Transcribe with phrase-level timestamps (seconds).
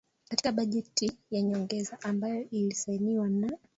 [0.29, 3.57] Katika bajeti ya nyongeza ambayo ilisainiwa na